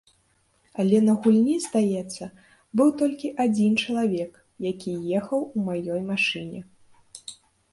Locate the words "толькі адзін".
3.01-3.77